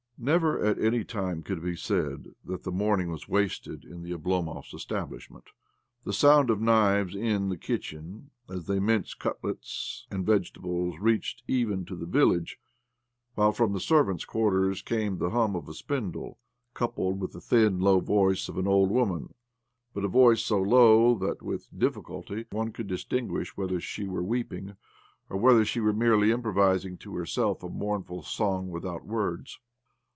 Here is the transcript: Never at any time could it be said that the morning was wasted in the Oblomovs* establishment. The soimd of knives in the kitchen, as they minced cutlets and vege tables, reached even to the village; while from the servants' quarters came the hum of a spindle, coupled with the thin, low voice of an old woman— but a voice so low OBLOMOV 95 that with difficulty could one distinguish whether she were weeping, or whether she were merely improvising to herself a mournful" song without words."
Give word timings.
Never 0.23 0.63
at 0.63 0.77
any 0.77 1.03
time 1.03 1.41
could 1.41 1.57
it 1.57 1.61
be 1.63 1.75
said 1.75 2.35
that 2.45 2.61
the 2.61 2.71
morning 2.71 3.09
was 3.09 3.27
wasted 3.27 3.83
in 3.83 4.03
the 4.03 4.11
Oblomovs* 4.13 4.71
establishment. 4.71 5.45
The 6.03 6.11
soimd 6.11 6.49
of 6.51 6.61
knives 6.61 7.15
in 7.15 7.49
the 7.49 7.57
kitchen, 7.57 8.29
as 8.47 8.67
they 8.67 8.79
minced 8.79 9.17
cutlets 9.17 10.05
and 10.11 10.23
vege 10.23 10.53
tables, 10.53 10.99
reached 10.99 11.41
even 11.47 11.85
to 11.85 11.95
the 11.95 12.05
village; 12.05 12.59
while 13.33 13.51
from 13.51 13.73
the 13.73 13.79
servants' 13.79 14.23
quarters 14.23 14.83
came 14.83 15.17
the 15.17 15.31
hum 15.31 15.55
of 15.55 15.67
a 15.67 15.73
spindle, 15.73 16.37
coupled 16.75 17.19
with 17.19 17.31
the 17.31 17.41
thin, 17.41 17.79
low 17.79 17.99
voice 17.99 18.47
of 18.47 18.59
an 18.59 18.67
old 18.67 18.91
woman— 18.91 19.33
but 19.91 20.05
a 20.05 20.07
voice 20.07 20.43
so 20.43 20.61
low 20.61 21.15
OBLOMOV 21.15 21.19
95 21.21 21.37
that 21.39 21.43
with 21.43 21.67
difficulty 21.75 22.43
could 22.43 22.53
one 22.53 22.69
distinguish 22.71 23.57
whether 23.57 23.79
she 23.79 24.05
were 24.07 24.21
weeping, 24.21 24.75
or 25.31 25.37
whether 25.39 25.65
she 25.65 25.79
were 25.79 25.91
merely 25.91 26.29
improvising 26.29 26.95
to 26.99 27.15
herself 27.15 27.63
a 27.63 27.67
mournful" 27.69 28.21
song 28.37 28.69
without 28.69 29.03
words." 29.03 29.57